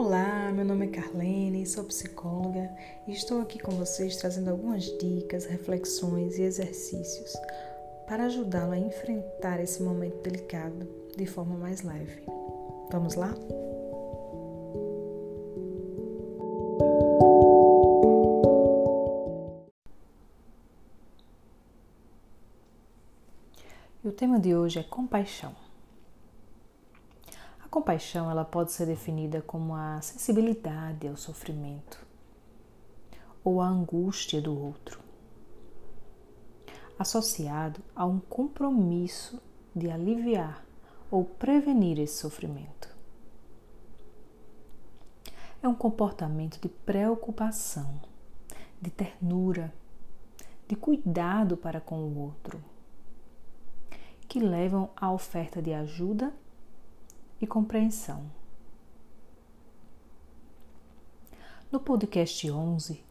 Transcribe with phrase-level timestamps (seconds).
[0.00, 2.70] Olá, meu nome é Carlene, sou psicóloga
[3.04, 7.34] e estou aqui com vocês trazendo algumas dicas, reflexões e exercícios
[8.06, 12.22] para ajudá-lo a enfrentar esse momento delicado de forma mais leve.
[12.92, 13.34] Vamos lá?
[24.04, 25.67] E o tema de hoje é compaixão.
[27.68, 32.02] A compaixão ela pode ser definida como a sensibilidade ao sofrimento
[33.44, 34.98] ou a angústia do outro,
[36.98, 39.38] associado a um compromisso
[39.76, 40.64] de aliviar
[41.10, 42.88] ou prevenir esse sofrimento.
[45.62, 48.00] É um comportamento de preocupação,
[48.80, 49.74] de ternura,
[50.66, 52.64] de cuidado para com o outro,
[54.26, 56.32] que levam à oferta de ajuda
[57.40, 58.30] e compreensão.
[61.70, 63.04] No podcast 11,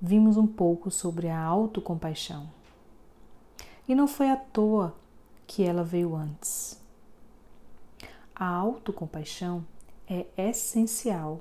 [0.00, 2.50] vimos um pouco sobre a autocompaixão.
[3.86, 4.94] E não foi à toa
[5.46, 6.82] que ela veio antes.
[8.34, 9.64] A autocompaixão
[10.08, 11.40] é essencial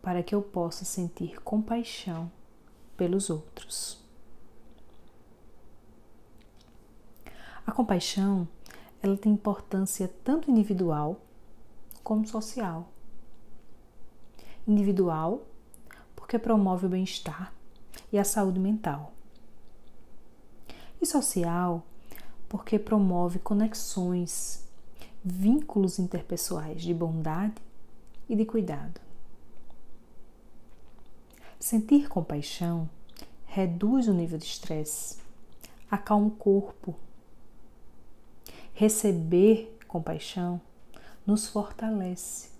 [0.00, 2.30] para que eu possa sentir compaixão
[2.96, 4.00] pelos outros.
[7.66, 8.46] A compaixão
[9.02, 11.20] ela tem importância tanto individual
[12.04, 12.88] como social.
[14.66, 15.42] Individual,
[16.14, 17.52] porque promove o bem-estar
[18.12, 19.12] e a saúde mental.
[21.00, 21.82] E social,
[22.48, 24.64] porque promove conexões,
[25.24, 27.60] vínculos interpessoais de bondade
[28.28, 29.00] e de cuidado.
[31.58, 32.88] Sentir compaixão
[33.46, 35.18] reduz o nível de estresse,
[35.90, 36.94] acalma o corpo
[38.74, 40.60] Receber compaixão
[41.26, 42.50] nos fortalece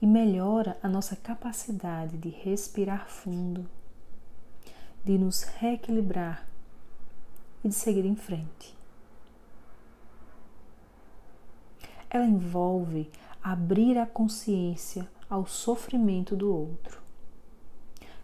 [0.00, 3.66] e melhora a nossa capacidade de respirar fundo,
[5.04, 6.46] de nos reequilibrar
[7.64, 8.76] e de seguir em frente.
[12.10, 13.10] Ela envolve
[13.42, 17.02] abrir a consciência ao sofrimento do outro,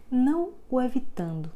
[0.09, 1.51] não o evitando,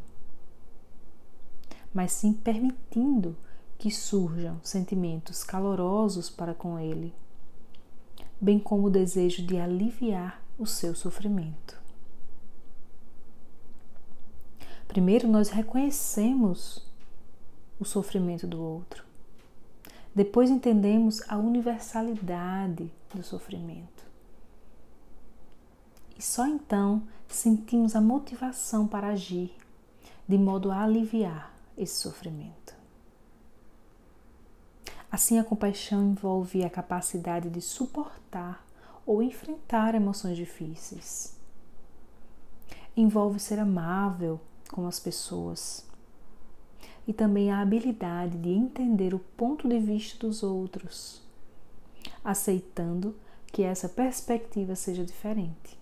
[1.94, 3.38] mas sim permitindo
[3.78, 7.14] que surjam sentimentos calorosos para com ele,
[8.40, 11.80] bem como o desejo de aliviar o seu sofrimento.
[14.88, 16.84] Primeiro, nós reconhecemos
[17.80, 19.04] o sofrimento do outro.
[20.16, 24.08] Depois, entendemos a universalidade do sofrimento.
[26.18, 29.56] E só então sentimos a motivação para agir
[30.28, 32.67] de modo a aliviar esse sofrimento.
[35.18, 38.64] Assim, a compaixão envolve a capacidade de suportar
[39.04, 41.36] ou enfrentar emoções difíceis.
[42.96, 44.40] Envolve ser amável
[44.72, 45.84] com as pessoas
[47.08, 51.20] e também a habilidade de entender o ponto de vista dos outros,
[52.24, 53.16] aceitando
[53.48, 55.80] que essa perspectiva seja diferente.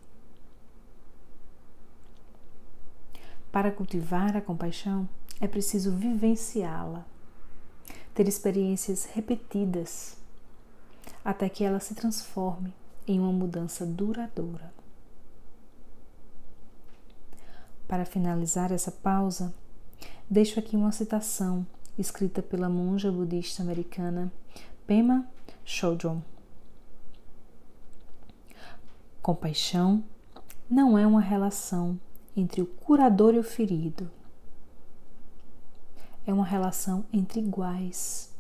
[3.52, 5.10] Para cultivar a compaixão,
[5.42, 7.06] é preciso vivenciá-la
[8.16, 10.16] ter experiências repetidas
[11.24, 12.74] até que ela se transforme
[13.06, 14.74] em uma mudança duradoura.
[17.88, 19.54] Para finalizar essa pausa,
[20.30, 21.68] deixo aqui uma citação
[22.00, 24.32] escrita pela monja budista americana
[24.88, 25.28] Pema
[25.66, 26.22] Chodron.
[29.22, 30.04] Compaixão
[30.70, 32.00] não é uma relação
[32.36, 34.10] entre o curador e o ferido
[36.26, 38.34] é uma relação entre iguais.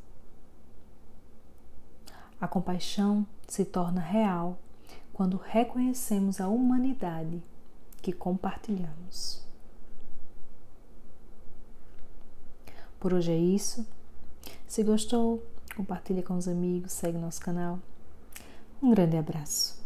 [2.40, 4.57] A compaixão se torna real
[5.13, 7.41] quando reconhecemos a humanidade
[8.01, 9.44] que compartilhamos.
[13.00, 13.85] Por hoje é isso.
[14.67, 15.46] Se gostou,
[15.76, 17.79] compartilhe com os amigos, segue nosso canal.
[18.81, 19.84] Um grande abraço.